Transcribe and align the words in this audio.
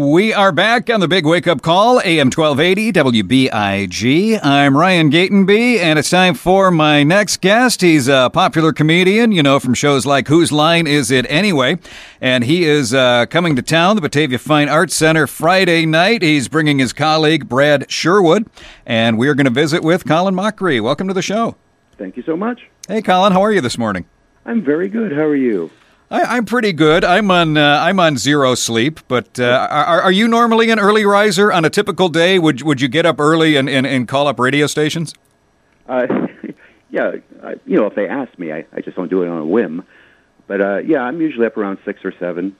We 0.00 0.32
are 0.32 0.50
back 0.50 0.88
on 0.88 1.00
the 1.00 1.08
big 1.08 1.26
wake 1.26 1.46
up 1.46 1.60
call, 1.60 2.00
AM 2.00 2.28
1280 2.28 2.90
WBIG. 3.20 4.40
I'm 4.42 4.74
Ryan 4.74 5.10
Gatenby, 5.10 5.76
and 5.78 5.98
it's 5.98 6.08
time 6.08 6.32
for 6.32 6.70
my 6.70 7.02
next 7.02 7.42
guest. 7.42 7.82
He's 7.82 8.08
a 8.08 8.30
popular 8.32 8.72
comedian, 8.72 9.30
you 9.30 9.42
know, 9.42 9.60
from 9.60 9.74
shows 9.74 10.06
like 10.06 10.26
Whose 10.26 10.52
Line 10.52 10.86
Is 10.86 11.10
It 11.10 11.26
Anyway? 11.28 11.76
And 12.18 12.44
he 12.44 12.64
is 12.64 12.94
uh, 12.94 13.26
coming 13.26 13.56
to 13.56 13.62
town, 13.62 13.96
the 13.96 14.00
Batavia 14.00 14.38
Fine 14.38 14.70
Arts 14.70 14.94
Center, 14.94 15.26
Friday 15.26 15.84
night. 15.84 16.22
He's 16.22 16.48
bringing 16.48 16.78
his 16.78 16.94
colleague, 16.94 17.46
Brad 17.46 17.90
Sherwood, 17.90 18.48
and 18.86 19.18
we 19.18 19.28
are 19.28 19.34
going 19.34 19.44
to 19.44 19.50
visit 19.50 19.82
with 19.82 20.06
Colin 20.06 20.34
Mochrie. 20.34 20.82
Welcome 20.82 21.08
to 21.08 21.14
the 21.14 21.20
show. 21.20 21.56
Thank 21.98 22.16
you 22.16 22.22
so 22.22 22.38
much. 22.38 22.70
Hey, 22.88 23.02
Colin, 23.02 23.34
how 23.34 23.42
are 23.42 23.52
you 23.52 23.60
this 23.60 23.76
morning? 23.76 24.06
I'm 24.46 24.64
very 24.64 24.88
good. 24.88 25.12
How 25.12 25.24
are 25.24 25.36
you? 25.36 25.70
I, 26.10 26.38
am 26.38 26.44
pretty 26.44 26.72
good. 26.72 27.04
I'm 27.04 27.30
on 27.30 27.56
uh, 27.56 27.78
I'm 27.80 28.00
on 28.00 28.16
zero 28.16 28.56
sleep, 28.56 28.98
but 29.06 29.38
uh, 29.38 29.68
are, 29.70 30.02
are 30.02 30.12
you 30.12 30.26
normally 30.26 30.70
an 30.70 30.80
early 30.80 31.04
riser 31.04 31.52
on 31.52 31.64
a 31.64 31.70
typical 31.70 32.08
day? 32.08 32.38
Would 32.38 32.62
would 32.62 32.80
you 32.80 32.88
get 32.88 33.06
up 33.06 33.20
early 33.20 33.54
and, 33.54 33.68
and, 33.68 33.86
and 33.86 34.08
call 34.08 34.26
up 34.26 34.40
radio 34.40 34.66
stations? 34.66 35.14
Uh, 35.88 36.06
yeah, 36.90 37.12
I, 37.44 37.54
you 37.64 37.76
know, 37.76 37.86
if 37.86 37.94
they 37.94 38.08
ask 38.08 38.36
me, 38.40 38.50
I, 38.50 38.66
I 38.72 38.80
just 38.80 38.96
don't 38.96 39.08
do 39.08 39.22
it 39.22 39.28
on 39.28 39.38
a 39.38 39.46
whim. 39.46 39.84
But 40.48 40.60
uh, 40.60 40.78
yeah, 40.78 41.02
I'm 41.02 41.20
usually 41.20 41.46
up 41.46 41.56
around 41.56 41.78
six 41.84 42.00
or 42.04 42.12
seven, 42.18 42.56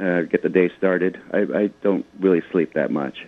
uh, 0.00 0.22
get 0.22 0.42
the 0.42 0.48
day 0.48 0.70
started. 0.78 1.20
I, 1.30 1.40
I 1.40 1.66
don't 1.82 2.06
really 2.20 2.42
sleep 2.52 2.72
that 2.72 2.90
much. 2.90 3.26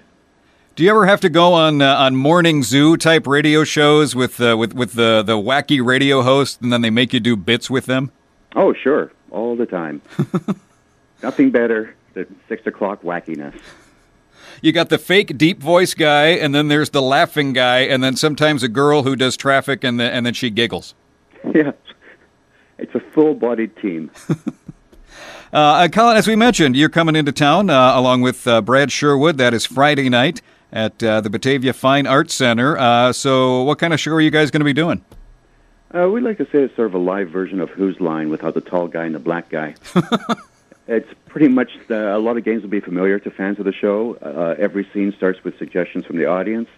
Do 0.75 0.85
you 0.85 0.91
ever 0.91 1.05
have 1.05 1.21
to 1.21 1.29
go 1.29 1.53
on 1.53 1.83
uh, 1.83 1.97
on 1.97 2.17
morning 2.17 2.63
zoo 2.63 2.97
type 2.97 3.27
radio 3.27 3.63
shows 3.63 4.17
with 4.17 4.41
uh, 4.41 4.57
with 4.57 4.73
with 4.73 4.95
the 4.95 5.23
the 5.23 5.37
wacky 5.37 5.85
radio 5.85 6.23
host, 6.23 6.63
and 6.63 6.73
then 6.73 6.81
they 6.81 6.91
make 6.91 7.13
you 7.13 7.21
do 7.21 7.37
bits 7.37 7.69
with 7.69 7.85
them? 7.85 8.11
Oh, 8.55 8.73
sure 8.73 9.13
all 9.31 9.57
the 9.57 9.67
time. 9.67 10.03
Nothing 11.23 11.51
better 11.51 11.95
than 12.15 12.35
six 12.49 12.67
o'clock 12.67 13.03
wackiness. 13.03 13.59
You 14.63 14.73
got 14.73 14.89
the 14.89 14.99
fake 14.99 15.37
deep 15.37 15.61
voice 15.61 15.95
guy, 15.95 16.29
and 16.29 16.55
then 16.55 16.69
there's 16.69 16.91
the 16.91 17.03
laughing 17.03 17.53
guy, 17.53 17.81
and 17.81 18.03
then 18.03 18.17
sometimes 18.17 18.63
a 18.63 18.69
girl 18.69 19.03
who 19.03 19.15
does 19.17 19.37
traffic, 19.37 19.85
and 19.85 20.01
then 20.01 20.13
and 20.13 20.25
then 20.27 20.35
she 20.35 20.51
giggles. 20.51 20.95
Yeah, 21.55 21.73
it's 22.77 22.95
a 22.95 23.01
full-bodied 23.01 23.77
team. 23.77 24.11
Uh, 25.53 25.57
uh, 25.57 25.89
Colin, 25.89 26.17
as 26.17 26.27
we 26.27 26.35
mentioned, 26.37 26.77
you're 26.77 26.89
coming 26.89 27.15
into 27.15 27.31
town 27.33 27.71
uh, 27.71 27.93
along 27.95 28.21
with 28.21 28.47
uh, 28.49 28.61
Brad 28.61 28.91
Sherwood. 28.91 29.39
That 29.39 29.55
is 29.55 29.65
Friday 29.65 30.09
night 30.09 30.43
at 30.73 31.03
uh, 31.03 31.21
the 31.21 31.31
Batavia 31.31 31.73
Fine 31.73 32.07
Arts 32.07 32.35
Center. 32.35 32.77
Uh, 32.77 33.13
so, 33.13 33.63
what 33.63 33.79
kind 33.79 33.95
of 33.95 34.01
show 34.01 34.13
are 34.13 34.21
you 34.21 34.31
guys 34.31 34.51
going 34.51 34.61
to 34.61 34.65
be 34.65 34.73
doing? 34.73 35.05
Uh, 35.95 36.09
we'd 36.09 36.23
like 36.23 36.39
to 36.39 36.45
say 36.47 36.63
it's 36.63 36.75
sort 36.75 36.87
of 36.87 36.95
a 36.95 36.99
live 36.99 37.31
version 37.31 37.61
of 37.61 37.71
Whose 37.71 38.01
Line 38.01 38.29
without 38.29 38.55
the 38.55 38.61
tall 38.61 38.89
guy 38.89 39.05
and 39.05 39.15
the 39.15 39.21
black 39.21 39.49
guy. 39.49 39.75
it's 40.89 41.09
pretty 41.27 41.49
much 41.49 41.71
the, 41.89 42.17
a 42.17 42.19
lot 42.19 42.37
of 42.37 42.45
games 42.45 42.63
will 42.63 42.71
be 42.71 42.81
familiar 42.81 43.19
to 43.21 43.31
fans 43.31 43.59
of 43.59 43.65
the 43.65 43.73
show. 43.73 44.17
Uh, 44.17 44.55
every 44.59 44.89
scene 44.93 45.13
starts 45.17 45.43
with 45.45 45.57
suggestions 45.59 46.05
from 46.05 46.17
the 46.17 46.27
audience. 46.27 46.69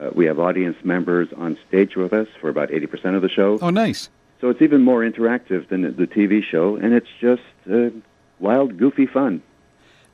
Uh, 0.00 0.10
we 0.14 0.26
have 0.26 0.38
audience 0.38 0.76
members 0.84 1.28
on 1.36 1.58
stage 1.68 1.96
with 1.96 2.12
us 2.12 2.28
for 2.40 2.48
about 2.48 2.70
80% 2.70 3.14
of 3.14 3.22
the 3.22 3.28
show. 3.28 3.58
Oh, 3.60 3.70
nice. 3.70 4.08
So 4.40 4.50
it's 4.50 4.60
even 4.60 4.82
more 4.82 5.00
interactive 5.00 5.68
than 5.68 5.82
the 5.82 6.06
TV 6.06 6.42
show, 6.42 6.76
and 6.76 6.92
it's 6.92 7.08
just 7.20 7.42
uh, 7.70 7.88
wild, 8.38 8.76
goofy 8.76 9.06
fun. 9.06 9.42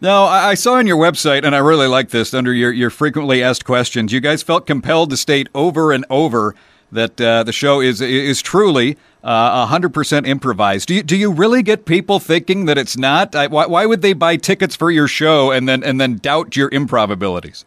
Now, 0.00 0.24
I 0.24 0.54
saw 0.54 0.74
on 0.74 0.86
your 0.86 0.96
website, 0.96 1.44
and 1.44 1.54
I 1.54 1.58
really 1.58 1.86
like 1.86 2.10
this, 2.10 2.34
under 2.34 2.52
your, 2.52 2.72
your 2.72 2.90
frequently 2.90 3.42
asked 3.42 3.64
questions, 3.64 4.12
you 4.12 4.20
guys 4.20 4.42
felt 4.42 4.66
compelled 4.66 5.10
to 5.10 5.16
state 5.16 5.48
over 5.54 5.92
and 5.92 6.04
over 6.10 6.56
that 6.92 7.20
uh, 7.20 7.42
the 7.42 7.52
show 7.52 7.80
is 7.80 8.00
is 8.00 8.40
truly 8.42 8.96
uh, 9.24 9.66
100% 9.66 10.26
improvised. 10.26 10.88
Do 10.88 10.94
you, 10.94 11.02
do 11.02 11.16
you 11.16 11.30
really 11.30 11.62
get 11.62 11.84
people 11.84 12.18
thinking 12.18 12.66
that 12.66 12.78
it's 12.78 12.96
not? 12.96 13.34
I, 13.34 13.46
why, 13.46 13.66
why 13.66 13.86
would 13.86 14.02
they 14.02 14.12
buy 14.12 14.36
tickets 14.36 14.76
for 14.76 14.90
your 14.90 15.08
show 15.08 15.50
and 15.50 15.68
then 15.68 15.82
and 15.82 16.00
then 16.00 16.16
doubt 16.16 16.56
your 16.56 16.70
improv 16.70 17.10
abilities? 17.10 17.64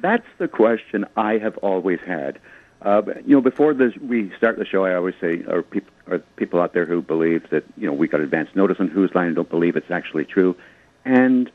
That's 0.00 0.26
the 0.38 0.48
question 0.48 1.04
I 1.16 1.38
have 1.38 1.56
always 1.58 2.00
had. 2.06 2.38
Uh, 2.82 3.02
you 3.26 3.34
know, 3.34 3.40
before 3.40 3.74
this, 3.74 3.96
we 3.96 4.32
start 4.36 4.56
the 4.56 4.64
show, 4.64 4.84
I 4.84 4.94
always 4.94 5.16
say, 5.20 5.42
or 5.48 5.62
people, 5.62 5.92
or 6.06 6.18
people 6.36 6.60
out 6.60 6.74
there 6.74 6.86
who 6.86 7.02
believe 7.02 7.50
that 7.50 7.64
you 7.76 7.86
know 7.86 7.92
we 7.92 8.06
got 8.06 8.20
advance 8.20 8.50
notice 8.54 8.76
on 8.78 8.88
Whose 8.88 9.12
Line 9.14 9.26
and 9.26 9.36
don't 9.36 9.50
believe 9.50 9.74
it's 9.76 9.90
actually 9.90 10.24
true, 10.24 10.56
and 11.04 11.50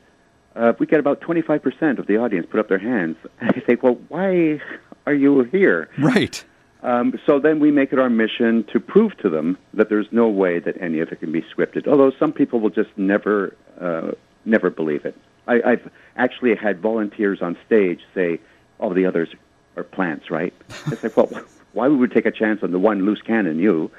uh, 0.56 0.72
we 0.78 0.86
get 0.86 1.00
about 1.00 1.20
25% 1.20 1.98
of 1.98 2.06
the 2.06 2.16
audience 2.16 2.46
put 2.48 2.60
up 2.60 2.68
their 2.68 2.78
hands. 2.78 3.16
And 3.40 3.50
I 3.50 3.60
think, 3.60 3.82
well, 3.82 3.98
why 4.08 4.60
are 5.06 5.14
you 5.14 5.42
here? 5.44 5.88
Right. 5.98 6.44
Um, 6.84 7.18
so 7.24 7.40
then 7.40 7.60
we 7.60 7.70
make 7.70 7.94
it 7.94 7.98
our 7.98 8.10
mission 8.10 8.62
to 8.72 8.78
prove 8.78 9.16
to 9.18 9.30
them 9.30 9.56
that 9.72 9.88
there's 9.88 10.06
no 10.12 10.28
way 10.28 10.58
that 10.58 10.80
any 10.80 11.00
of 11.00 11.10
it 11.10 11.20
can 11.20 11.32
be 11.32 11.40
scripted. 11.40 11.88
Although 11.88 12.12
some 12.18 12.30
people 12.30 12.60
will 12.60 12.70
just 12.70 12.90
never, 12.98 13.56
uh, 13.80 14.12
never 14.44 14.68
believe 14.68 15.06
it. 15.06 15.16
I, 15.48 15.62
I've 15.64 15.90
actually 16.16 16.54
had 16.54 16.80
volunteers 16.80 17.40
on 17.40 17.56
stage 17.66 18.00
say, 18.14 18.38
"All 18.78 18.90
the 18.90 19.06
others 19.06 19.30
are 19.76 19.82
plants, 19.82 20.30
right?" 20.30 20.52
It's 20.92 21.02
like, 21.02 21.16
well, 21.16 21.30
why 21.72 21.88
would 21.88 21.98
we 21.98 22.08
take 22.08 22.26
a 22.26 22.30
chance 22.30 22.62
on 22.62 22.70
the 22.70 22.78
one 22.78 23.06
loose 23.06 23.22
cannon, 23.22 23.58
you? 23.58 23.90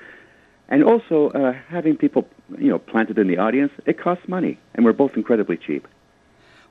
And 0.69 0.84
also, 0.84 1.29
uh, 1.29 1.53
having 1.67 1.97
people, 1.97 2.28
you 2.57 2.69
know, 2.69 2.79
planted 2.79 3.17
in 3.17 3.28
the 3.28 3.38
audience, 3.38 3.72
it 3.85 4.00
costs 4.00 4.28
money, 4.28 4.59
and 4.73 4.85
we're 4.85 4.94
both 4.94 5.16
incredibly 5.16 5.57
cheap. 5.57 5.88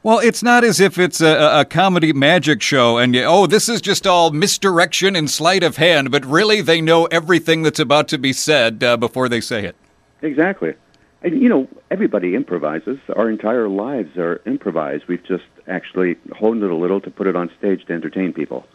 Well, 0.04 0.18
it's 0.18 0.42
not 0.42 0.64
as 0.64 0.80
if 0.80 0.98
it's 0.98 1.22
a, 1.22 1.60
a 1.60 1.64
comedy 1.64 2.12
magic 2.12 2.60
show 2.60 2.98
and, 2.98 3.14
you, 3.14 3.24
oh, 3.24 3.46
this 3.46 3.70
is 3.70 3.80
just 3.80 4.06
all 4.06 4.30
misdirection 4.32 5.16
and 5.16 5.30
sleight 5.30 5.62
of 5.62 5.78
hand, 5.78 6.10
but 6.10 6.26
really 6.26 6.60
they 6.60 6.82
know 6.82 7.06
everything 7.06 7.62
that's 7.62 7.78
about 7.78 8.08
to 8.08 8.18
be 8.18 8.34
said 8.34 8.84
uh, 8.84 8.98
before 8.98 9.30
they 9.30 9.40
say 9.40 9.64
it. 9.64 9.74
Exactly. 10.20 10.74
And, 11.22 11.40
you 11.40 11.48
know, 11.48 11.66
everybody 11.90 12.34
improvises. 12.34 12.98
Our 13.16 13.30
entire 13.30 13.66
lives 13.66 14.18
are 14.18 14.42
improvised. 14.44 15.04
We've 15.08 15.24
just 15.24 15.44
actually 15.68 16.18
honed 16.36 16.62
it 16.62 16.70
a 16.70 16.76
little 16.76 17.00
to 17.00 17.10
put 17.10 17.26
it 17.26 17.34
on 17.34 17.50
stage 17.58 17.86
to 17.86 17.94
entertain 17.94 18.34
people. 18.34 18.66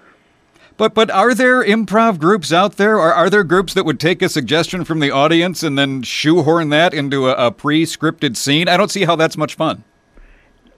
But 0.77 0.95
but 0.95 1.11
are 1.11 1.35
there 1.35 1.63
improv 1.63 2.17
groups 2.17 2.51
out 2.51 2.77
there? 2.77 2.95
Or 2.95 3.13
are 3.13 3.29
there 3.29 3.43
groups 3.43 3.75
that 3.75 3.85
would 3.85 3.99
take 3.99 4.23
a 4.23 4.29
suggestion 4.29 4.83
from 4.83 4.99
the 4.99 5.11
audience 5.11 5.61
and 5.61 5.77
then 5.77 6.01
shoehorn 6.01 6.69
that 6.69 6.91
into 6.91 7.29
a, 7.29 7.33
a 7.33 7.51
pre-scripted 7.51 8.35
scene? 8.35 8.67
I 8.67 8.77
don't 8.77 8.89
see 8.89 9.03
how 9.05 9.15
that's 9.15 9.37
much 9.37 9.53
fun. 9.53 9.83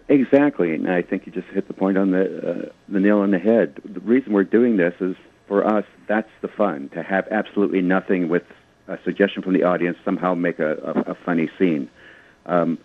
Exactly, 0.08 0.74
and 0.74 0.90
I 0.90 1.02
think 1.02 1.26
you 1.26 1.32
just 1.32 1.48
hit 1.48 1.68
the 1.68 1.74
point 1.74 1.98
on 1.98 2.12
the 2.12 2.66
uh, 2.68 2.70
the 2.90 3.00
nail 3.00 3.20
on 3.20 3.32
the 3.32 3.40
head. 3.40 3.82
The 3.86 4.02
reason 4.02 4.34
we're 4.34 4.44
doing 4.44 4.78
this 4.78 4.94
is 5.00 5.16
for 5.48 5.66
us. 5.66 5.86
That's 6.08 6.30
the 6.42 6.48
fun 6.48 6.90
to 6.90 7.04
have 7.04 7.28
absolutely 7.32 7.82
nothing 7.82 8.28
with 8.28 8.44
a 8.88 8.98
suggestion 9.04 9.42
from 9.42 9.54
the 9.54 9.64
audience 9.64 9.98
somehow 10.04 10.34
make 10.34 10.60
a, 10.60 10.74
a, 10.78 11.12
a 11.12 11.16
funny 11.16 11.50
scene. 11.58 11.90
Um, 12.46 12.78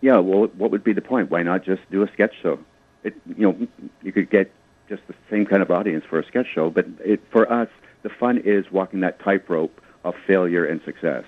yeah, 0.00 0.18
well, 0.18 0.48
what 0.48 0.70
would 0.70 0.84
be 0.84 0.92
the 0.92 1.00
point? 1.00 1.30
Why 1.30 1.42
not 1.42 1.64
just 1.64 1.82
do 1.90 2.02
a 2.02 2.12
sketch 2.12 2.34
show? 2.42 2.58
It, 3.02 3.14
you 3.26 3.50
know, 3.50 3.66
you 4.02 4.12
could 4.12 4.30
get 4.30 4.52
just 4.88 5.06
the 5.08 5.14
same 5.30 5.46
kind 5.46 5.62
of 5.62 5.70
audience 5.70 6.04
for 6.08 6.18
a 6.18 6.26
sketch 6.26 6.46
show, 6.54 6.70
but 6.70 6.86
it, 7.00 7.20
for 7.30 7.50
us, 7.50 7.68
the 8.02 8.10
fun 8.10 8.38
is 8.38 8.70
walking 8.70 9.00
that 9.00 9.18
tightrope 9.18 9.80
of 10.04 10.14
failure 10.26 10.64
and 10.64 10.82
success. 10.84 11.24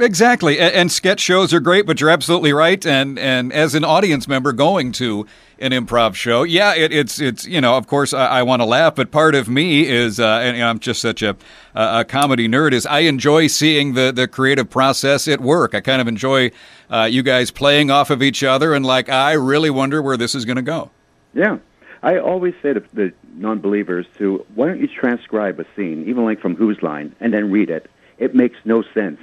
Exactly, 0.00 0.58
and, 0.58 0.74
and, 0.74 0.92
sketch 0.92 1.20
shows 1.20 1.52
are 1.52 1.60
great, 1.60 1.84
but 1.84 2.00
you're 2.00 2.08
absolutely 2.08 2.54
right. 2.54 2.84
And 2.86 3.18
and 3.18 3.52
as 3.52 3.74
an 3.74 3.84
audience 3.84 4.26
member 4.26 4.52
going 4.52 4.92
to 4.92 5.26
an 5.58 5.72
improv 5.72 6.14
show, 6.14 6.42
yeah, 6.42 6.74
it, 6.74 6.90
it's 6.90 7.20
it's 7.20 7.46
you 7.46 7.60
know, 7.60 7.76
of 7.76 7.86
course, 7.86 8.14
I, 8.14 8.26
I 8.26 8.42
want 8.42 8.60
to 8.60 8.64
laugh, 8.64 8.94
but 8.94 9.10
part 9.10 9.34
of 9.34 9.46
me 9.46 9.86
is, 9.86 10.18
uh, 10.18 10.40
and 10.42 10.62
I'm 10.62 10.78
just 10.78 11.02
such 11.02 11.22
a 11.22 11.36
a 11.74 12.06
comedy 12.06 12.48
nerd, 12.48 12.72
is 12.72 12.86
I 12.86 13.00
enjoy 13.00 13.48
seeing 13.48 13.92
the 13.92 14.10
the 14.10 14.26
creative 14.26 14.70
process 14.70 15.28
at 15.28 15.42
work. 15.42 15.74
I 15.74 15.80
kind 15.80 16.00
of 16.00 16.08
enjoy 16.08 16.50
uh, 16.88 17.04
you 17.04 17.22
guys 17.22 17.50
playing 17.50 17.90
off 17.90 18.08
of 18.08 18.22
each 18.22 18.42
other, 18.42 18.72
and 18.72 18.86
like 18.86 19.10
I 19.10 19.32
really 19.32 19.70
wonder 19.70 20.00
where 20.00 20.16
this 20.16 20.34
is 20.34 20.46
going 20.46 20.56
to 20.56 20.62
go. 20.62 20.90
Yeah. 21.34 21.58
I 22.02 22.16
always 22.16 22.54
say 22.62 22.72
to 22.72 22.82
the 22.94 23.12
non-believers 23.34 24.06
to 24.16 24.46
why 24.54 24.68
don't 24.68 24.80
you 24.80 24.88
transcribe 24.88 25.60
a 25.60 25.66
scene, 25.76 26.08
even 26.08 26.24
like 26.24 26.40
from 26.40 26.56
Whose 26.56 26.82
Line, 26.82 27.14
and 27.20 27.34
then 27.34 27.50
read 27.50 27.68
it. 27.68 27.90
It 28.16 28.34
makes 28.34 28.56
no 28.64 28.82
sense 28.94 29.20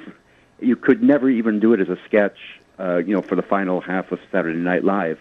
you 0.59 0.75
could 0.75 1.03
never 1.03 1.29
even 1.29 1.59
do 1.59 1.73
it 1.73 1.79
as 1.79 1.89
a 1.89 1.97
sketch, 2.05 2.37
uh, 2.79 2.97
you 2.97 3.13
know, 3.13 3.21
for 3.21 3.35
the 3.35 3.41
final 3.41 3.81
half 3.81 4.11
of 4.11 4.19
Saturday 4.31 4.59
Night 4.59 4.83
Live. 4.83 5.19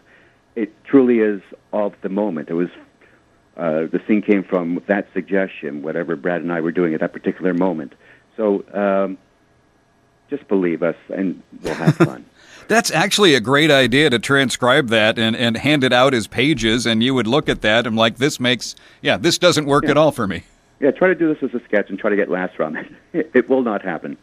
It 0.54 0.72
truly 0.84 1.18
is 1.18 1.42
of 1.72 1.94
the 2.02 2.08
moment. 2.08 2.48
It 2.48 2.54
was 2.54 2.70
uh, 3.56 3.86
the 3.86 4.00
scene 4.06 4.22
came 4.22 4.44
from 4.44 4.82
that 4.86 5.08
suggestion, 5.14 5.82
whatever 5.82 6.16
Brad 6.16 6.42
and 6.42 6.52
I 6.52 6.60
were 6.60 6.72
doing 6.72 6.94
at 6.94 7.00
that 7.00 7.12
particular 7.12 7.54
moment. 7.54 7.94
So 8.36 8.64
um, 8.72 9.18
just 10.28 10.46
believe 10.48 10.82
us, 10.82 10.96
and 11.14 11.42
we'll 11.62 11.74
have 11.74 11.96
fun. 11.96 12.26
That's 12.68 12.90
actually 12.90 13.34
a 13.34 13.40
great 13.40 13.70
idea 13.70 14.10
to 14.10 14.18
transcribe 14.18 14.88
that 14.88 15.18
and, 15.18 15.36
and 15.36 15.56
hand 15.56 15.84
it 15.84 15.92
out 15.92 16.14
as 16.14 16.26
pages, 16.26 16.84
and 16.84 17.02
you 17.02 17.14
would 17.14 17.26
look 17.26 17.48
at 17.48 17.62
that 17.62 17.86
and 17.86 17.96
like, 17.96 18.16
this 18.16 18.40
makes, 18.40 18.74
yeah, 19.00 19.16
this 19.16 19.38
doesn't 19.38 19.66
work 19.66 19.84
yeah. 19.84 19.92
at 19.92 19.96
all 19.96 20.10
for 20.10 20.26
me. 20.26 20.42
Yeah, 20.80 20.90
try 20.90 21.08
to 21.08 21.14
do 21.14 21.32
this 21.32 21.42
as 21.42 21.58
a 21.58 21.64
sketch 21.64 21.88
and 21.88 21.98
try 21.98 22.10
to 22.10 22.16
get 22.16 22.28
laughs 22.28 22.54
from 22.54 22.76
it. 22.76 22.86
It 23.34 23.48
will 23.48 23.62
not 23.62 23.82
happen. 23.82 24.18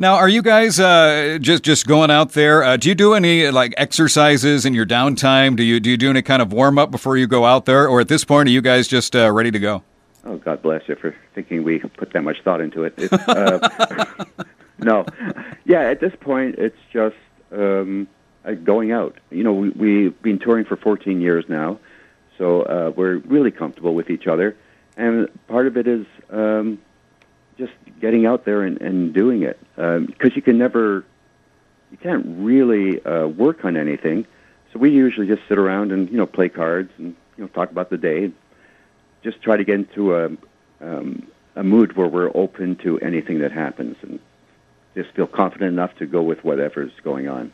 Now, 0.00 0.14
are 0.14 0.30
you 0.30 0.40
guys 0.40 0.80
uh, 0.80 1.36
just 1.42 1.62
just 1.62 1.86
going 1.86 2.10
out 2.10 2.32
there? 2.32 2.64
Uh, 2.64 2.78
do 2.78 2.88
you 2.88 2.94
do 2.94 3.12
any 3.12 3.50
like 3.50 3.74
exercises 3.76 4.64
in 4.64 4.72
your 4.72 4.86
downtime? 4.86 5.56
Do 5.56 5.62
you 5.62 5.78
do 5.78 5.90
you 5.90 5.98
do 5.98 6.08
any 6.08 6.22
kind 6.22 6.40
of 6.40 6.54
warm 6.54 6.78
up 6.78 6.90
before 6.90 7.18
you 7.18 7.26
go 7.26 7.44
out 7.44 7.66
there, 7.66 7.86
or 7.86 8.00
at 8.00 8.08
this 8.08 8.24
point, 8.24 8.48
are 8.48 8.52
you 8.52 8.62
guys 8.62 8.88
just 8.88 9.14
uh, 9.14 9.30
ready 9.30 9.50
to 9.50 9.58
go? 9.58 9.82
Oh, 10.24 10.38
God 10.38 10.62
bless 10.62 10.88
you 10.88 10.96
for 10.96 11.14
thinking 11.34 11.64
we 11.64 11.80
put 11.80 12.14
that 12.14 12.22
much 12.22 12.40
thought 12.42 12.62
into 12.62 12.84
it. 12.84 12.94
Uh, 13.12 13.58
no, 14.78 15.04
yeah, 15.66 15.82
at 15.82 16.00
this 16.00 16.14
point, 16.18 16.54
it's 16.54 16.78
just 16.90 17.16
um, 17.52 18.08
uh, 18.46 18.52
going 18.52 18.92
out. 18.92 19.18
You 19.30 19.44
know, 19.44 19.52
we, 19.52 19.68
we've 19.68 20.22
been 20.22 20.38
touring 20.38 20.64
for 20.64 20.76
14 20.76 21.20
years 21.20 21.44
now, 21.46 21.78
so 22.38 22.62
uh, 22.62 22.90
we're 22.96 23.18
really 23.18 23.50
comfortable 23.50 23.94
with 23.94 24.08
each 24.08 24.26
other. 24.26 24.56
And 24.96 25.28
part 25.46 25.66
of 25.66 25.76
it 25.76 25.86
is 25.86 26.06
um, 26.30 26.78
just 27.60 27.72
getting 28.00 28.26
out 28.26 28.44
there 28.44 28.62
and, 28.62 28.80
and 28.80 29.12
doing 29.12 29.42
it 29.42 29.60
because 29.76 29.96
um, 29.98 30.32
you 30.34 30.42
can 30.42 30.58
never, 30.58 31.04
you 31.90 31.98
can't 31.98 32.24
really 32.26 33.04
uh, 33.04 33.26
work 33.26 33.64
on 33.64 33.76
anything. 33.76 34.26
So 34.72 34.78
we 34.78 34.90
usually 34.90 35.26
just 35.26 35.42
sit 35.48 35.58
around 35.58 35.92
and 35.92 36.08
you 36.10 36.16
know 36.16 36.26
play 36.26 36.48
cards 36.48 36.90
and 36.98 37.14
you 37.36 37.44
know 37.44 37.48
talk 37.48 37.70
about 37.70 37.90
the 37.90 37.98
day. 37.98 38.32
Just 39.22 39.42
try 39.42 39.56
to 39.56 39.64
get 39.64 39.74
into 39.74 40.14
a 40.14 40.30
um, 40.80 41.26
a 41.56 41.62
mood 41.62 41.96
where 41.96 42.06
we're 42.06 42.30
open 42.34 42.76
to 42.76 42.98
anything 43.00 43.40
that 43.40 43.52
happens 43.52 43.96
and 44.02 44.18
just 44.94 45.10
feel 45.14 45.26
confident 45.26 45.72
enough 45.72 45.94
to 45.96 46.06
go 46.06 46.22
with 46.22 46.42
whatever's 46.44 46.92
going 47.02 47.28
on. 47.28 47.52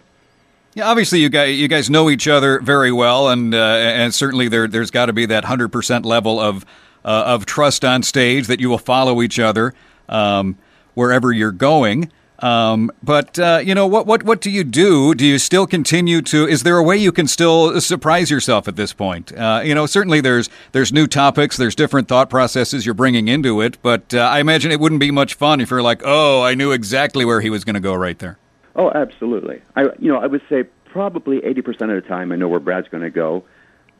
Yeah, 0.74 0.88
obviously 0.90 1.20
you 1.20 1.30
guys 1.30 1.58
you 1.58 1.68
guys 1.68 1.88
know 1.88 2.10
each 2.10 2.28
other 2.28 2.60
very 2.60 2.92
well, 2.92 3.30
and 3.30 3.54
uh, 3.54 3.58
and 3.58 4.14
certainly 4.14 4.48
there 4.48 4.68
there's 4.68 4.90
got 4.90 5.06
to 5.06 5.14
be 5.14 5.26
that 5.26 5.46
hundred 5.46 5.68
percent 5.68 6.04
level 6.04 6.38
of 6.38 6.66
uh, 7.02 7.24
of 7.26 7.46
trust 7.46 7.82
on 7.82 8.02
stage 8.02 8.46
that 8.48 8.60
you 8.60 8.68
will 8.68 8.78
follow 8.78 9.22
each 9.22 9.38
other 9.38 9.72
um, 10.08 10.56
wherever 10.94 11.32
you're 11.32 11.52
going. 11.52 12.10
Um, 12.40 12.90
but 13.02 13.38
uh, 13.38 13.60
you 13.64 13.74
know 13.74 13.86
what? 13.86 14.06
What 14.06 14.22
what 14.24 14.40
do 14.40 14.50
you 14.50 14.62
do? 14.62 15.14
Do 15.14 15.24
you 15.24 15.38
still 15.38 15.66
continue 15.66 16.20
to? 16.22 16.46
Is 16.46 16.64
there 16.64 16.76
a 16.76 16.82
way 16.82 16.96
you 16.96 17.12
can 17.12 17.26
still 17.26 17.80
surprise 17.80 18.30
yourself 18.30 18.68
at 18.68 18.76
this 18.76 18.92
point? 18.92 19.32
Uh, 19.32 19.62
you 19.64 19.74
know, 19.74 19.86
certainly 19.86 20.20
there's 20.20 20.50
there's 20.72 20.92
new 20.92 21.06
topics, 21.06 21.56
there's 21.56 21.74
different 21.74 22.08
thought 22.08 22.28
processes 22.28 22.84
you're 22.84 22.94
bringing 22.94 23.28
into 23.28 23.60
it. 23.60 23.78
But 23.82 24.12
uh, 24.12 24.18
I 24.18 24.40
imagine 24.40 24.70
it 24.70 24.80
wouldn't 24.80 25.00
be 25.00 25.10
much 25.10 25.34
fun 25.34 25.60
if 25.60 25.70
you're 25.70 25.82
like, 25.82 26.02
oh, 26.04 26.42
I 26.42 26.54
knew 26.54 26.72
exactly 26.72 27.24
where 27.24 27.40
he 27.40 27.48
was 27.48 27.64
going 27.64 27.74
to 27.74 27.80
go 27.80 27.94
right 27.94 28.18
there. 28.18 28.38
Oh, 28.74 28.90
absolutely. 28.90 29.62
I 29.74 29.84
you 29.98 30.12
know 30.12 30.18
I 30.18 30.26
would 30.26 30.42
say 30.50 30.64
probably 30.84 31.42
eighty 31.44 31.62
percent 31.62 31.90
of 31.90 32.02
the 32.02 32.06
time 32.06 32.32
I 32.32 32.36
know 32.36 32.48
where 32.48 32.60
Brad's 32.60 32.88
going 32.88 33.02
to 33.02 33.10
go, 33.10 33.44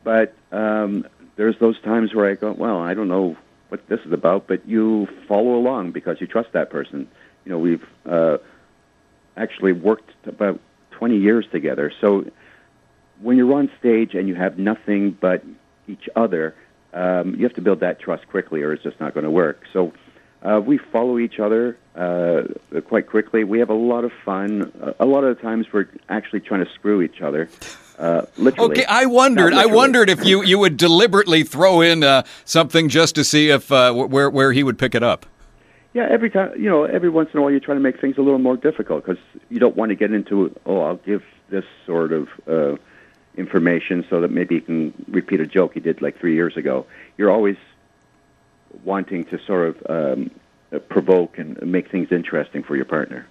but 0.03 0.35
um, 0.51 1.07
there's 1.37 1.57
those 1.57 1.79
times 1.81 2.13
where 2.13 2.29
I 2.29 2.35
go, 2.35 2.51
well, 2.51 2.79
I 2.79 2.93
don't 2.93 3.07
know 3.07 3.35
what 3.69 3.87
this 3.87 3.99
is 4.05 4.13
about, 4.13 4.47
but 4.47 4.67
you 4.67 5.07
follow 5.27 5.55
along 5.55 5.91
because 5.91 6.21
you 6.21 6.27
trust 6.27 6.51
that 6.53 6.69
person 6.69 7.07
you 7.47 7.53
know, 7.53 7.59
we've 7.59 7.87
uh, 8.05 8.39
actually 9.37 9.71
worked 9.71 10.11
about 10.25 10.59
20 10.91 11.17
years 11.17 11.45
together. 11.49 11.93
So 12.01 12.25
when 13.21 13.37
you're 13.37 13.53
on 13.53 13.71
stage 13.79 14.15
and 14.15 14.27
you 14.27 14.35
have 14.35 14.59
nothing 14.59 15.11
but 15.11 15.45
each 15.87 16.09
other, 16.13 16.55
um, 16.93 17.35
you 17.35 17.43
have 17.43 17.53
to 17.53 17.61
build 17.61 17.79
that 17.79 18.01
trust 18.01 18.27
quickly, 18.27 18.63
or 18.63 18.73
it's 18.73 18.83
just 18.83 18.99
not 18.99 19.13
going 19.13 19.23
to 19.23 19.31
work. 19.31 19.63
So 19.71 19.93
uh, 20.43 20.59
we 20.59 20.77
follow 20.77 21.19
each 21.19 21.39
other 21.39 21.77
uh, 21.95 22.79
quite 22.81 23.07
quickly. 23.07 23.45
We 23.45 23.59
have 23.59 23.69
a 23.69 23.73
lot 23.73 24.03
of 24.03 24.11
fun. 24.25 24.73
A 24.99 25.05
lot 25.05 25.23
of 25.23 25.39
times, 25.39 25.67
we're 25.71 25.87
actually 26.09 26.41
trying 26.41 26.65
to 26.65 26.71
screw 26.73 27.01
each 27.01 27.21
other. 27.21 27.49
Uh, 27.97 28.21
literally. 28.37 28.71
Okay, 28.71 28.85
I 28.85 29.05
wondered. 29.05 29.53
I 29.53 29.65
wondered 29.65 30.09
if 30.09 30.23
you, 30.23 30.43
you 30.43 30.59
would 30.59 30.77
deliberately 30.77 31.43
throw 31.43 31.81
in 31.81 32.03
uh, 32.03 32.23
something 32.45 32.89
just 32.89 33.15
to 33.15 33.23
see 33.23 33.49
if 33.49 33.71
uh, 33.71 33.91
where 33.93 34.29
where 34.29 34.51
he 34.51 34.63
would 34.63 34.77
pick 34.77 34.93
it 34.93 35.01
up. 35.01 35.25
Yeah, 35.93 36.07
every 36.11 36.29
time, 36.29 36.51
you 36.55 36.69
know, 36.69 36.83
every 36.83 37.09
once 37.09 37.29
in 37.33 37.39
a 37.39 37.41
while 37.41 37.51
you 37.51 37.59
try 37.59 37.73
to 37.73 37.79
make 37.79 37.99
things 37.99 38.19
a 38.19 38.21
little 38.21 38.37
more 38.37 38.55
difficult 38.55 39.03
because 39.03 39.23
you 39.49 39.59
don't 39.59 39.75
want 39.75 39.89
to 39.89 39.95
get 39.95 40.13
into, 40.13 40.55
oh, 40.67 40.81
I'll 40.81 40.97
give 40.97 41.23
this 41.49 41.65
sort 41.87 42.11
of 42.11 42.27
uh, 42.47 42.75
information 43.35 44.05
so 44.07 44.21
that 44.21 44.29
maybe 44.29 44.55
he 44.55 44.61
can 44.61 44.93
repeat 45.07 45.39
a 45.39 45.47
joke 45.47 45.73
he 45.73 45.79
did 45.79 46.01
like 46.03 46.19
three 46.19 46.35
years 46.35 46.55
ago. 46.55 46.85
You're 47.17 47.31
always 47.31 47.57
wanting 48.83 49.25
to 49.25 49.39
sort 49.47 49.69
of 49.69 49.89
um, 49.89 50.79
provoke 50.89 51.39
and 51.39 51.59
make 51.63 51.89
things 51.89 52.11
interesting 52.11 52.61
for 52.61 52.75
your 52.75 52.85
partner. 52.85 53.27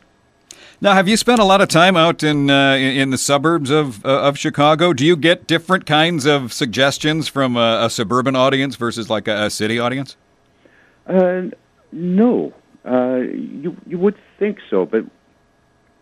Now, 0.80 0.92
have 0.92 1.08
you 1.08 1.16
spent 1.16 1.40
a 1.40 1.44
lot 1.44 1.60
of 1.60 1.68
time 1.68 1.96
out 1.96 2.22
in 2.22 2.50
uh, 2.50 2.74
in 2.74 3.10
the 3.10 3.18
suburbs 3.18 3.70
of 3.70 4.04
uh, 4.04 4.22
of 4.22 4.38
Chicago? 4.38 4.92
Do 4.92 5.04
you 5.04 5.16
get 5.16 5.46
different 5.46 5.86
kinds 5.86 6.26
of 6.26 6.52
suggestions 6.52 7.28
from 7.28 7.56
a, 7.56 7.84
a 7.84 7.90
suburban 7.90 8.36
audience 8.36 8.76
versus 8.76 9.08
like 9.08 9.26
a, 9.26 9.44
a 9.44 9.50
city 9.50 9.78
audience? 9.78 10.16
Uh, 11.06 11.42
no, 11.92 12.52
uh, 12.84 13.16
you 13.16 13.76
you 13.86 13.98
would 13.98 14.16
think 14.38 14.58
so, 14.68 14.84
but 14.84 15.04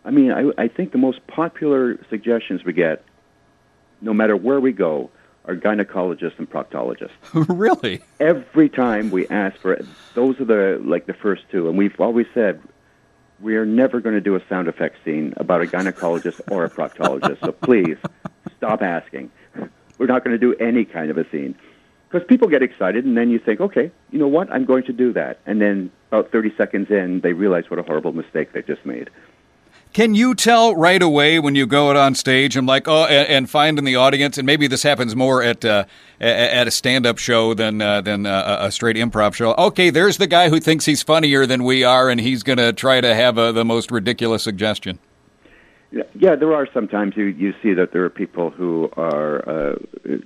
I 0.04 0.10
mean, 0.10 0.32
I, 0.32 0.50
I 0.58 0.68
think 0.68 0.92
the 0.92 0.98
most 0.98 1.26
popular 1.26 1.98
suggestions 2.10 2.64
we 2.64 2.72
get, 2.72 3.04
no 4.00 4.12
matter 4.12 4.36
where 4.36 4.60
we 4.60 4.72
go, 4.72 5.10
are 5.46 5.56
gynecologists 5.56 6.38
and 6.38 6.50
proctologists. 6.50 7.10
really? 7.32 8.02
Every 8.20 8.68
time 8.68 9.10
we 9.10 9.26
ask 9.28 9.56
for 9.58 9.72
it, 9.72 9.86
those 10.14 10.40
are 10.40 10.44
the 10.44 10.80
like 10.84 11.06
the 11.06 11.14
first 11.14 11.42
two, 11.50 11.68
and 11.68 11.78
we've 11.78 11.98
always 12.00 12.26
said 12.34 12.60
we 13.44 13.56
are 13.56 13.66
never 13.66 14.00
going 14.00 14.14
to 14.14 14.22
do 14.22 14.34
a 14.34 14.42
sound 14.48 14.68
effect 14.68 14.96
scene 15.04 15.34
about 15.36 15.60
a 15.60 15.66
gynecologist 15.66 16.40
or 16.50 16.64
a 16.64 16.70
proctologist. 16.70 17.40
So 17.40 17.52
please 17.52 17.98
stop 18.56 18.80
asking. 18.80 19.30
We're 19.98 20.06
not 20.06 20.24
going 20.24 20.32
to 20.32 20.38
do 20.38 20.54
any 20.54 20.86
kind 20.86 21.10
of 21.10 21.18
a 21.18 21.28
scene 21.30 21.54
because 22.08 22.26
people 22.26 22.48
get 22.48 22.62
excited, 22.62 23.04
and 23.04 23.16
then 23.16 23.28
you 23.28 23.38
think, 23.38 23.60
okay, 23.60 23.90
you 24.10 24.18
know 24.18 24.28
what, 24.28 24.50
I'm 24.50 24.64
going 24.64 24.84
to 24.84 24.92
do 24.92 25.12
that, 25.12 25.40
and 25.46 25.60
then 25.60 25.90
about 26.10 26.30
30 26.32 26.54
seconds 26.56 26.90
in, 26.90 27.20
they 27.20 27.32
realize 27.32 27.68
what 27.68 27.78
a 27.78 27.82
horrible 27.82 28.12
mistake 28.12 28.52
they 28.52 28.62
just 28.62 28.86
made. 28.86 29.10
Can 29.94 30.16
you 30.16 30.34
tell 30.34 30.74
right 30.74 31.00
away 31.00 31.38
when 31.38 31.54
you 31.54 31.68
go 31.68 31.88
out 31.88 31.96
on 31.96 32.16
stage 32.16 32.56
and 32.56 32.66
like 32.66 32.88
oh 32.88 33.04
and, 33.04 33.28
and 33.28 33.50
find 33.50 33.78
in 33.78 33.84
the 33.84 33.94
audience 33.94 34.36
and 34.36 34.44
maybe 34.44 34.66
this 34.66 34.82
happens 34.82 35.14
more 35.14 35.40
at 35.40 35.64
uh, 35.64 35.84
at 36.20 36.66
a 36.66 36.72
stand 36.72 37.06
up 37.06 37.16
show 37.16 37.54
than 37.54 37.80
uh, 37.80 38.00
than 38.00 38.26
uh, 38.26 38.56
a 38.58 38.72
straight 38.72 38.96
improv 38.96 39.34
show. 39.34 39.54
Okay, 39.54 39.90
there's 39.90 40.16
the 40.16 40.26
guy 40.26 40.48
who 40.48 40.58
thinks 40.58 40.84
he's 40.84 41.04
funnier 41.04 41.46
than 41.46 41.62
we 41.62 41.84
are 41.84 42.10
and 42.10 42.20
he's 42.20 42.42
going 42.42 42.58
to 42.58 42.72
try 42.72 43.00
to 43.00 43.14
have 43.14 43.38
a, 43.38 43.52
the 43.52 43.64
most 43.64 43.92
ridiculous 43.92 44.42
suggestion. 44.42 44.98
Yeah, 45.92 46.34
there 46.34 46.52
are 46.52 46.66
sometimes 46.74 47.16
you 47.16 47.26
you 47.26 47.54
see 47.62 47.72
that 47.74 47.92
there 47.92 48.04
are 48.04 48.10
people 48.10 48.50
who 48.50 48.90
are 48.96 49.48
uh, 49.48 49.78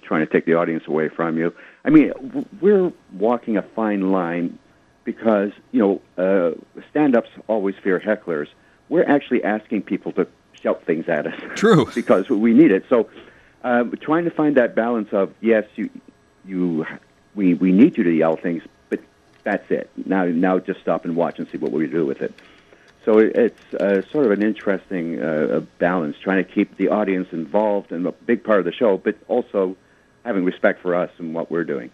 trying 0.02 0.26
to 0.26 0.32
take 0.32 0.46
the 0.46 0.54
audience 0.54 0.84
away 0.86 1.10
from 1.10 1.36
you. 1.36 1.54
I 1.84 1.90
mean, 1.90 2.46
we're 2.62 2.90
walking 3.12 3.58
a 3.58 3.62
fine 3.76 4.12
line 4.12 4.58
because 5.04 5.50
you 5.72 5.80
know 5.80 6.00
uh, 6.16 6.52
stand-ups 6.88 7.28
always 7.48 7.74
fear 7.84 8.00
hecklers. 8.00 8.46
We're 8.88 9.04
actually 9.04 9.44
asking 9.44 9.82
people 9.82 10.12
to 10.12 10.26
shout 10.60 10.84
things 10.84 11.08
at 11.08 11.26
us. 11.26 11.40
True, 11.56 11.86
because 11.94 12.28
we 12.28 12.54
need 12.54 12.70
it. 12.70 12.84
So, 12.88 13.08
uh, 13.62 13.84
trying 14.00 14.24
to 14.24 14.30
find 14.30 14.56
that 14.56 14.74
balance 14.74 15.12
of 15.12 15.34
yes, 15.40 15.64
you 15.76 15.90
you 16.44 16.86
we 17.34 17.54
we 17.54 17.72
need 17.72 17.96
you 17.96 18.04
to 18.04 18.12
yell 18.12 18.36
things, 18.36 18.62
but 18.88 19.00
that's 19.44 19.70
it. 19.70 19.90
Now 20.06 20.24
now 20.24 20.58
just 20.58 20.80
stop 20.80 21.04
and 21.04 21.16
watch 21.16 21.38
and 21.38 21.48
see 21.50 21.58
what 21.58 21.72
we 21.72 21.86
do 21.86 22.06
with 22.06 22.22
it. 22.22 22.34
So 23.04 23.18
it's 23.18 23.74
uh, 23.74 24.02
sort 24.10 24.26
of 24.26 24.32
an 24.32 24.42
interesting 24.42 25.18
uh, 25.18 25.62
balance, 25.78 26.18
trying 26.20 26.44
to 26.44 26.50
keep 26.50 26.76
the 26.76 26.88
audience 26.88 27.28
involved 27.32 27.90
in 27.90 28.04
a 28.04 28.12
big 28.12 28.44
part 28.44 28.58
of 28.58 28.66
the 28.66 28.72
show, 28.72 28.98
but 28.98 29.16
also 29.28 29.78
having 30.26 30.44
respect 30.44 30.82
for 30.82 30.94
us 30.94 31.10
and 31.16 31.32
what 31.32 31.50
we're 31.50 31.64
doing. 31.64 31.90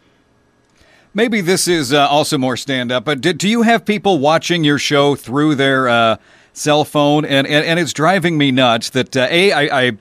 Maybe 1.17 1.41
this 1.41 1.69
is 1.69 1.93
uh, 1.93 2.09
also 2.09 2.37
more 2.37 2.57
stand 2.57 2.91
up, 2.91 3.05
but 3.05 3.21
did, 3.21 3.39
do 3.39 3.49
you 3.49 3.63
have 3.63 3.85
people 3.85 4.19
watching 4.19 4.65
your 4.65 4.79
show 4.79 5.15
through 5.15 5.55
their 5.55 5.89
uh, 5.89 6.17
cell 6.55 6.85
phone? 6.85 7.25
And, 7.25 7.47
and, 7.47 7.65
and, 7.65 7.79
it's 7.79 7.93
driving 7.93 8.39
me 8.39 8.51
nuts 8.51 8.91
that, 8.91 9.17
uh, 9.17 9.27
A, 9.31 9.53
I, 9.53 9.87
I 9.87 9.93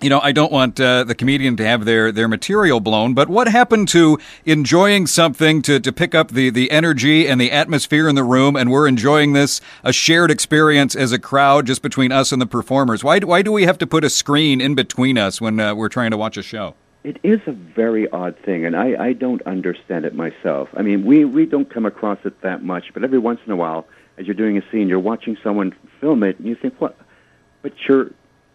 you 0.00 0.08
know, 0.08 0.20
I 0.20 0.32
don't 0.32 0.52
want 0.52 0.80
uh, 0.80 1.04
the 1.04 1.14
comedian 1.14 1.56
to 1.56 1.64
have 1.64 1.84
their, 1.84 2.12
their 2.12 2.28
material 2.28 2.78
blown, 2.78 3.14
but 3.14 3.28
what 3.28 3.48
happened 3.48 3.88
to 3.88 4.18
enjoying 4.44 5.06
something 5.06 5.60
to, 5.62 5.80
to 5.80 5.92
pick 5.92 6.14
up 6.14 6.30
the, 6.30 6.50
the 6.50 6.70
energy 6.70 7.26
and 7.26 7.40
the 7.40 7.50
atmosphere 7.50 8.08
in 8.08 8.14
the 8.14 8.22
room, 8.22 8.54
and 8.54 8.70
we're 8.70 8.86
enjoying 8.86 9.32
this, 9.32 9.60
a 9.82 9.92
shared 9.92 10.30
experience 10.30 10.94
as 10.94 11.10
a 11.10 11.18
crowd 11.18 11.66
just 11.66 11.82
between 11.82 12.12
us 12.12 12.30
and 12.30 12.40
the 12.40 12.46
performers? 12.46 13.02
Why, 13.02 13.18
why 13.18 13.42
do 13.42 13.50
we 13.50 13.64
have 13.64 13.78
to 13.78 13.86
put 13.86 14.04
a 14.04 14.10
screen 14.10 14.60
in 14.60 14.74
between 14.74 15.18
us 15.18 15.40
when 15.40 15.58
uh, 15.58 15.74
we're 15.74 15.88
trying 15.88 16.12
to 16.12 16.16
watch 16.16 16.36
a 16.36 16.42
show? 16.42 16.74
It 17.02 17.18
is 17.22 17.40
a 17.46 17.52
very 17.52 18.08
odd 18.10 18.36
thing, 18.44 18.64
and 18.64 18.76
I, 18.76 19.06
I 19.06 19.12
don't 19.14 19.42
understand 19.42 20.04
it 20.04 20.14
myself. 20.14 20.68
I 20.74 20.82
mean, 20.82 21.04
we, 21.06 21.24
we 21.24 21.46
don't 21.46 21.72
come 21.72 21.86
across 21.86 22.18
it 22.24 22.40
that 22.42 22.62
much, 22.62 22.92
but 22.92 23.02
every 23.02 23.18
once 23.18 23.40
in 23.46 23.52
a 23.52 23.56
while, 23.56 23.86
as 24.18 24.26
you're 24.26 24.34
doing 24.34 24.58
a 24.58 24.62
scene, 24.70 24.88
you're 24.88 24.98
watching 24.98 25.36
someone 25.42 25.74
film 26.00 26.22
it, 26.22 26.38
and 26.38 26.46
you 26.46 26.54
think, 26.54 26.80
what? 26.80 26.96
But 27.62 27.72
you're 27.88 28.10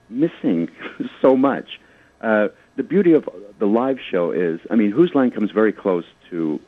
missing 0.10 0.70
so 1.22 1.36
much. 1.36 1.80
Uh, 2.22 2.50
the 2.76 2.84
beauty 2.84 3.14
of 3.14 3.30
the 3.60 3.66
live 3.66 4.00
show 4.12 4.32
is, 4.32 4.60
I 4.70 4.76
mean, 4.76 4.92
Whose 4.92 5.14
Line 5.14 5.32
comes 5.32 5.52
very 5.52 5.74
close 5.74 6.06
to 6.30 6.60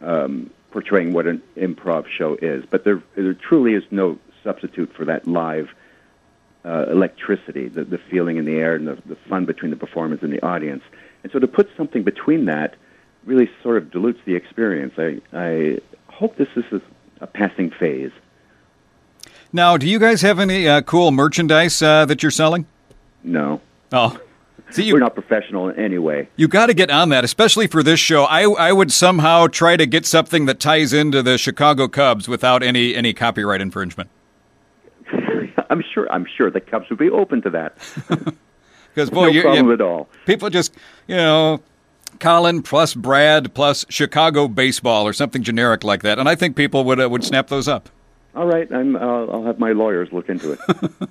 um, 0.00 0.50
portraying 0.70 1.12
what 1.12 1.26
an 1.26 1.42
improv 1.56 2.06
show 2.08 2.36
is, 2.40 2.64
but 2.68 2.84
there, 2.84 3.02
there 3.14 3.34
truly 3.34 3.74
is 3.74 3.84
no 3.90 4.18
substitute 4.42 4.92
for 4.94 5.04
that 5.04 5.26
live 5.28 5.68
uh, 6.64 6.86
electricity, 6.90 7.68
the, 7.68 7.84
the 7.84 7.98
feeling 7.98 8.36
in 8.36 8.44
the 8.44 8.56
air, 8.56 8.74
and 8.74 8.86
the, 8.86 8.98
the 9.06 9.16
fun 9.28 9.44
between 9.44 9.70
the 9.70 9.76
performers 9.76 10.20
and 10.22 10.32
the 10.32 10.44
audience. 10.44 10.82
And 11.22 11.30
so 11.32 11.38
to 11.38 11.46
put 11.46 11.68
something 11.76 12.02
between 12.02 12.46
that 12.46 12.74
really 13.24 13.50
sort 13.62 13.76
of 13.76 13.90
dilutes 13.90 14.20
the 14.24 14.34
experience. 14.34 14.94
I, 14.98 15.20
I 15.32 15.78
hope 16.08 16.36
this 16.36 16.48
is 16.56 16.64
a, 17.22 17.26
passing 17.26 17.70
phase. 17.70 18.10
Now, 19.52 19.76
do 19.76 19.88
you 19.88 19.98
guys 19.98 20.22
have 20.22 20.38
any 20.38 20.68
uh, 20.68 20.82
cool 20.82 21.10
merchandise 21.10 21.80
uh, 21.82 22.04
that 22.06 22.22
you're 22.22 22.30
selling? 22.30 22.66
No. 23.22 23.60
Oh. 23.92 24.18
See, 24.70 24.84
you, 24.84 24.94
We're 24.94 25.00
not 25.00 25.14
professional 25.14 25.68
in 25.68 25.78
any 25.78 25.98
way. 25.98 26.28
You 26.36 26.48
got 26.48 26.66
to 26.66 26.74
get 26.74 26.90
on 26.90 27.10
that, 27.10 27.24
especially 27.24 27.66
for 27.66 27.82
this 27.82 28.00
show. 28.00 28.24
I, 28.24 28.44
I 28.44 28.72
would 28.72 28.90
somehow 28.90 29.46
try 29.46 29.76
to 29.76 29.84
get 29.84 30.06
something 30.06 30.46
that 30.46 30.60
ties 30.60 30.94
into 30.94 31.22
the 31.22 31.36
Chicago 31.36 31.88
Cubs 31.88 32.26
without 32.26 32.62
any, 32.62 32.94
any 32.94 33.12
copyright 33.12 33.60
infringement. 33.60 34.08
I'm 35.70 35.82
sure. 35.92 36.10
I'm 36.10 36.26
sure 36.36 36.50
the 36.50 36.60
Cubs 36.60 36.88
would 36.88 36.98
be 36.98 37.10
open 37.10 37.42
to 37.42 37.50
that. 37.50 37.76
Because 38.94 39.10
boy, 39.10 39.26
no 39.26 39.28
you, 39.28 39.42
problem 39.42 39.66
you, 39.66 39.72
at 39.72 39.80
all. 39.80 40.08
people 40.26 40.50
just 40.50 40.74
you 41.06 41.16
know. 41.16 41.60
Colin 42.22 42.62
plus 42.62 42.94
Brad 42.94 43.52
plus 43.52 43.84
Chicago 43.88 44.48
baseball 44.48 45.06
or 45.06 45.12
something 45.12 45.42
generic 45.42 45.84
like 45.84 46.02
that, 46.02 46.18
and 46.18 46.28
I 46.28 46.36
think 46.36 46.56
people 46.56 46.84
would 46.84 47.00
uh, 47.00 47.10
would 47.10 47.24
snap 47.24 47.48
those 47.48 47.68
up. 47.68 47.88
All 48.34 48.46
right, 48.46 48.70
I'm, 48.72 48.96
uh, 48.96 49.26
I'll 49.26 49.44
have 49.44 49.58
my 49.58 49.72
lawyers 49.72 50.10
look 50.12 50.28
into 50.28 50.52
it. 50.52 50.60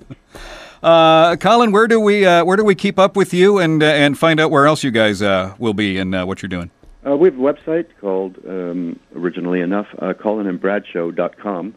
Uh, 0.82 1.36
Colin, 1.36 1.70
where 1.70 1.86
do 1.86 2.00
we 2.00 2.26
uh, 2.26 2.44
where 2.44 2.56
do 2.56 2.64
we 2.64 2.74
keep 2.74 2.98
up 2.98 3.14
with 3.14 3.32
you 3.32 3.58
and 3.58 3.84
uh, 3.84 3.86
and 3.86 4.18
find 4.18 4.40
out 4.40 4.50
where 4.50 4.66
else 4.66 4.82
you 4.82 4.90
guys 4.90 5.22
uh, 5.22 5.54
will 5.56 5.74
be 5.74 5.96
and 5.96 6.12
uh, 6.12 6.24
what 6.24 6.42
you're 6.42 6.48
doing? 6.48 6.72
Uh, 7.06 7.16
we 7.16 7.28
have 7.28 7.38
a 7.38 7.40
website 7.40 7.86
called, 8.00 8.36
um, 8.48 8.98
originally 9.14 9.60
enough, 9.60 9.86
uh, 10.00 10.12
colinandbradshow.com, 10.12 11.74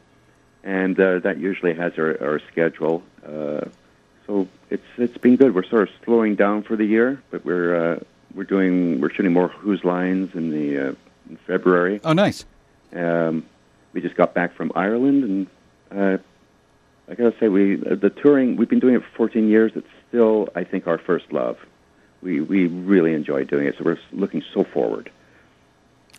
and 0.64 1.00
uh, 1.00 1.20
that 1.20 1.38
usually 1.38 1.76
has 1.76 1.94
our, 2.00 2.20
our 2.20 2.42
schedule. 2.52 3.04
Uh, 3.24 3.66
so 4.26 4.48
it's 4.72 4.88
it's 4.98 5.18
been 5.20 5.36
good. 5.36 5.54
We're 5.54 5.66
sort 5.66 5.84
of 5.84 5.90
slowing 6.04 6.34
down 6.34 6.64
for 6.64 6.76
the 6.76 6.86
year, 6.86 7.22
but 7.30 7.46
we're 7.46 7.94
uh, 7.94 8.00
we're 8.36 8.44
doing 8.44 9.02
we're 9.02 9.10
shooting 9.10 9.34
more 9.34 9.48
Whose 9.48 9.84
Lines 9.84 10.36
in 10.36 10.52
the 10.52 10.90
uh, 10.90 10.94
in 11.30 11.38
February. 11.48 12.02
Oh, 12.04 12.14
nice. 12.14 12.46
Um, 12.94 13.46
we 13.94 14.02
just 14.02 14.16
got 14.16 14.34
back 14.34 14.56
from 14.56 14.72
Ireland, 14.76 15.24
and 15.24 15.48
uh, 15.92 16.18
I 17.10 17.16
gotta 17.16 17.34
say, 17.40 17.48
we 17.48 17.76
uh, 17.86 17.96
the 17.96 18.10
touring 18.10 18.58
we've 18.58 18.70
been 18.70 18.80
doing 18.80 18.96
it 18.96 19.02
for 19.02 19.30
14 19.30 19.48
years. 19.48 19.72
It's 19.76 19.88
still, 20.10 20.50
I 20.56 20.64
think, 20.64 20.88
our 20.88 20.98
first 20.98 21.32
love. 21.32 21.58
We 22.22 22.42
we 22.42 22.68
really 22.68 23.14
enjoy 23.14 23.46
doing 23.46 23.68
it, 23.68 23.76
so 23.78 23.84
we're 23.84 24.00
looking 24.12 24.44
so 24.54 24.64
forward. 24.64 25.12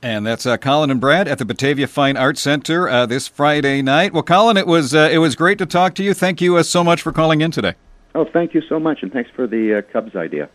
And 0.03 0.27
that's 0.27 0.45
uh, 0.45 0.59
Colin 0.59 0.91
and 0.91 1.01
Brad 1.01 1.27
at 1.27 1.39
the 1.39 1.45
Batavia 1.45 1.87
Fine 1.87 2.17
Arts 2.17 2.41
Center 2.41 2.89
uh, 2.89 3.07
this 3.07 3.29
Friday 3.29 3.81
night. 3.81 4.13
Well, 4.13 4.23
Colin, 4.23 4.57
it 4.57 4.67
was 4.67 4.95
uh, 4.95 5.09
it 5.11 5.19
was 5.19 5.35
great 5.35 5.59
to 5.59 5.67
talk 5.67 5.95
to 5.97 6.03
you. 6.03 6.15
Thank 6.15 6.41
you 6.41 6.57
uh, 6.57 6.63
so 6.63 6.85
much 6.85 7.03
for 7.03 7.13
calling 7.13 7.41
in 7.41 7.51
today. 7.51 7.75
Oh, 8.15 8.25
thank 8.25 8.55
you 8.55 8.63
so 8.63 8.81
much, 8.81 9.03
and 9.03 9.13
thanks 9.13 9.31
for 9.31 9.47
the 9.47 9.79
uh, 9.79 9.83
Cubs 9.93 10.17
idea. 10.17 10.49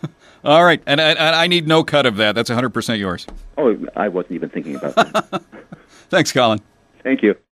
All 0.44 0.64
right, 0.64 0.82
and, 0.86 1.00
and 1.00 1.18
I 1.18 1.46
need 1.46 1.66
no 1.66 1.82
cut 1.84 2.06
of 2.06 2.16
that. 2.16 2.34
That's 2.34 2.50
100% 2.50 2.98
yours. 2.98 3.26
Oh, 3.56 3.76
I 3.96 4.08
wasn't 4.08 4.32
even 4.32 4.48
thinking 4.50 4.76
about 4.76 4.94
that. 4.94 5.42
Thanks, 6.10 6.32
Colin. 6.32 6.60
thank 7.02 7.22
you. 7.22 7.34